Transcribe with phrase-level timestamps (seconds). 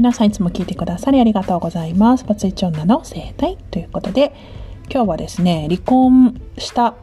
[0.00, 2.24] 皆さんいつも聞いてくださりありがとうございます。
[2.24, 4.32] バツイチ女の生態ということで、
[4.90, 6.94] 今日はですね、離婚した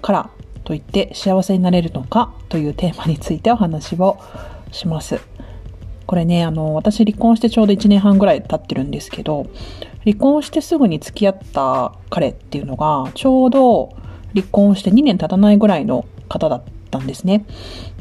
[0.00, 0.30] から
[0.62, 4.20] といって幸せになれるのかというテーマについてお話を
[4.70, 5.20] します。
[6.06, 9.48] これね、あの、私離婚してちょうど1年半ぐらい経ってるんですけど、
[10.04, 13.96] 離婚してすぐに付き合った彼っていうのが、ちょうど
[14.32, 16.62] 離婚して2年経たないぐらいの方だっ
[16.92, 17.44] たんですね。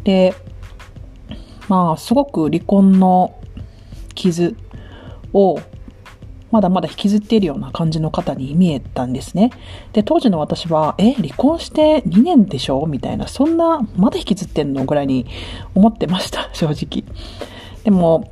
[0.04, 0.36] で、
[1.70, 3.39] まあ、すごく離婚の
[4.20, 4.56] 傷
[5.34, 5.60] を
[6.52, 9.52] まだまだ引きずっているような感じの方に見えたんですね。
[9.94, 12.88] で、当時の私は、え、離婚して2年でしょ？
[12.88, 14.86] みたいな、そんな、まだ引きずってんの？
[14.86, 15.28] ぐらいに
[15.76, 17.04] 思ってました、 正直。
[17.84, 18.32] でも、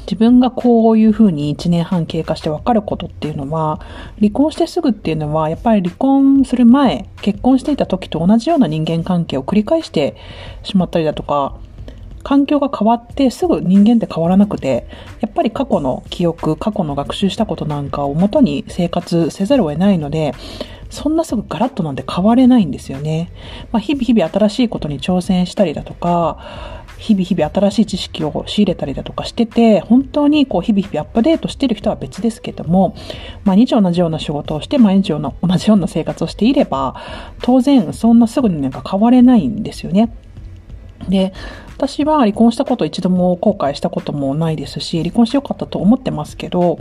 [0.00, 3.80] 自分がこういうふうに1年半経過して分かることっていうのは、
[4.18, 10.16] 離婚してすぐっていうのは、やっぱり離婚する前、結婚していた時と同じような人間関係を繰り返して
[10.64, 11.54] しまったりだとか、
[12.26, 14.88] 環境が変わってすぐ人間って変わらなくて、
[15.20, 20.34] やっぱり過去の記憶、過去の学習したことなんかをもとに生活せざるを得ないので、
[20.90, 23.30] そんなすぐガラッとなんて変われないんですよね。
[23.70, 32.96] まあ、日々日々新しいことに挑戦したりだとか、日々日々新しい知識を仕入れたりだとかしてて、本当にこう日々日々アップデートしてる人は別ですけども、
[33.44, 36.96] 毎日同じような仕事をして、毎日同じような生活をしていれば、
[37.42, 40.10] 当然そんなすぐになんか変われないんですよね。
[41.08, 41.32] で、
[41.76, 46.78] 私は離婚したこと一度も後悔したこともないですし、離婚してよかったと思ってますけど、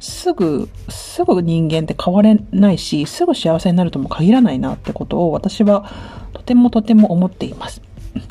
[0.00, 5.90] すぐ、すぐ人間って変われないし、すぐ幸せになるとも限らないなってことを私は
[6.32, 7.80] とてもとても思っています。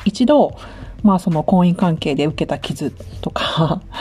[0.04, 0.56] 一度、
[1.02, 3.82] まあその婚姻関係で受けた傷とか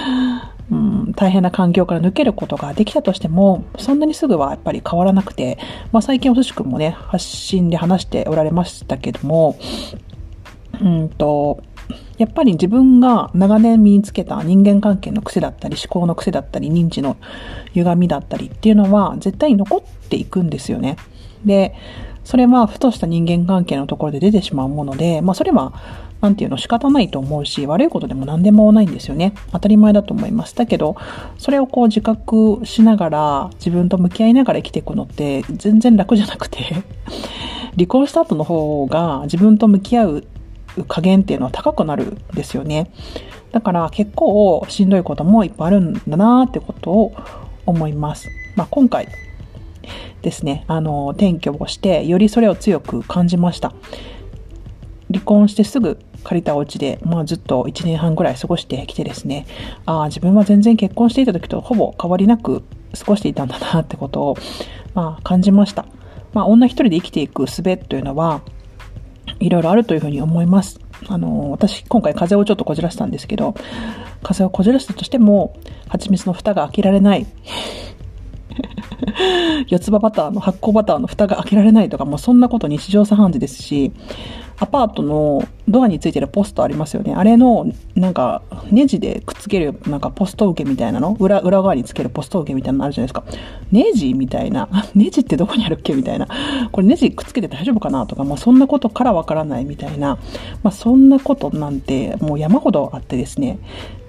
[0.71, 5.57] うん、大変な環境から抜けることができたとしても、そんなにすぐはやっぱり変わらなくて、
[5.91, 9.57] まあ最近お寿司くんもね、発信で話しておられましたけども、
[10.81, 11.61] うんと、
[12.17, 17.17] やっぱり自分が長年身につけた人間関係の癖だったり、思考の癖だったり、認知の
[17.73, 20.97] 歪みだったりっていうのは絶対に残っていくんですよね。
[21.45, 21.73] で、
[22.23, 25.73] それはふとした人間関係のところで出てしまうもので、まあそれは、
[26.21, 29.33] なんていうの仕方ないと思うし、悪いことでも何でもないんですよね。
[29.51, 30.55] 当たり前だと思います。
[30.55, 30.95] だけど、
[31.37, 36.59] それをこう自覚しながら、自分と向き合いながら生きていくのって全然楽じゃなくて、
[37.75, 40.23] 離婚した後の方が自分と向き合う
[40.87, 42.91] 加減っていうのは高くなるんですよね。
[43.51, 47.13] だから結構しんどいこともいっぱいあるんだなってことを
[47.65, 48.29] 思います。
[48.55, 49.07] まあ、今回
[50.21, 53.73] ですね、あの、転居をして、よりそれを強く感じました。
[55.11, 59.45] 離婚してすぐ借りたお家で、まあずっと1年半ぐらい過ごしてきてですね、
[59.85, 62.63] ああ、自分は全然結婚していた時とほぼ変わりなく
[62.97, 64.37] 過ごしていたんだなってことを、
[64.93, 65.85] まあ感じました。
[66.33, 68.41] まあ女一人で生きていく術というのは、
[69.43, 70.79] いろいろあるというふうに思います。
[71.07, 73.55] あの、私、今回風をちょっとこじらせたんですけど、
[74.23, 75.57] 風をこじらせたとしても、
[75.89, 77.27] 蜂蜜の蓋が開けられない。
[79.67, 83.91] 四つ葉バターの発酵バターの蓋が開けられないとか、もうそんなこと日常茶飯事ですし、
[84.59, 87.13] アパートのドアについてるポストありますよね。
[87.15, 87.65] あれの、
[87.95, 91.17] なんか、ネジでくっつける、なんかポスト受けみたいなの？
[91.19, 93.23] 裏、裏側につけるポスト受けみたいなのあるじゃないですか。
[93.71, 94.69] ネジみたいな？
[94.95, 96.27] ネジってどこにあるっけみたいな？
[96.71, 100.17] これネジくっつけて大丈夫かなとか、もうそんなことからわからないみたいな。
[100.61, 103.57] まあそんなことなんて、もう山ほどあってですね。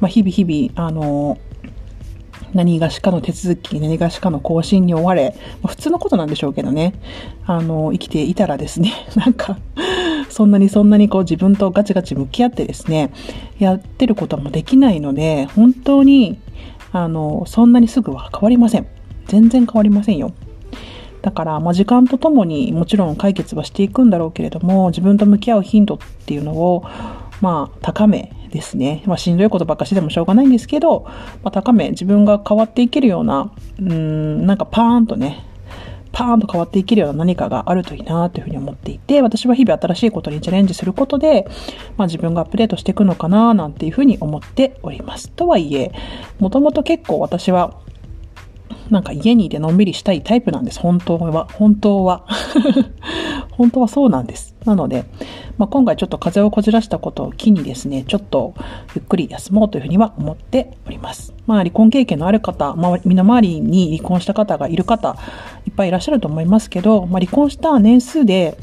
[0.00, 1.38] まあ日々日々、あの、
[2.54, 6.94] 何がしかの手続き、何がしかの更新に追われ、まあ、普通のことなんでしょうけどね。
[7.46, 9.58] あの、生きていたらですね、 なんか、
[10.28, 13.10] そんなにそんなにこう自分とガチガチ向き合ってですね、
[13.58, 16.38] やってることもできないので、本当に、
[16.92, 18.86] あの、そんなにすぐは変わりません。
[19.26, 20.32] 全然変わりませんよ。
[21.22, 26.84] だから、まあ、時間とともにもちろん解決はしていくんだろうけれども、自分と向き合う頻度っていうのを、
[27.40, 29.02] まあ、高めですね。
[29.04, 31.04] まあ、しんどいことばっかしてもしょうがないんですけど、
[31.42, 35.44] まあ、高め、自分が変わっていけるような、うん、なんかパーンとね、
[36.12, 41.48] パーンと変わっていけるような何かがあるといいなというふうに思っていて、私は日々新しいことにチャレンジすることで、
[41.96, 45.28] まあ自分がアップデートしていくのかななんていうふうに思っております。
[45.30, 45.90] とはいえ、
[46.38, 47.74] もともと結構私は
[48.94, 50.78] なんか家にいてのんびりしたいタイプなんです。
[50.78, 51.48] 本当は。
[51.52, 52.26] 本当は。
[53.50, 54.54] 本当はそうなんです。
[54.64, 55.04] なので、
[55.58, 58.54] まあ、今回ちょっと風邪をこじらしたことを機にですね、ちょっと
[58.94, 61.34] ゆっくり休もうというふうには思っております。
[61.48, 65.16] まあ、離婚経験のある方、まあ、身の回りに離婚した方がいる方、
[65.66, 68.56] いっぱいいらっしゃると思いますけど、まあ、離婚した年数で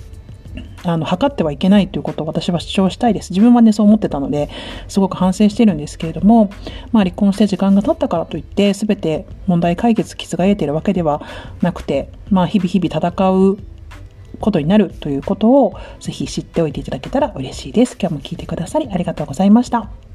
[0.84, 3.32] あの、測ってはいけないということを私は主張したいです。
[3.32, 4.50] 自分はね、そう思ってたので、
[4.88, 6.50] すごく反省してるんですけれども、
[6.92, 11.22] まあ、離婚して時間が経ったからといって、全て問題解決、傷が得ているわけでは
[11.62, 13.58] なくて、まあ、日々日々戦う
[14.40, 17.98] ことになるということを、ぜひ知っておいていただけたら嬉しいです。
[18.00, 20.11] 今日も聞いてくださりありがとうございました。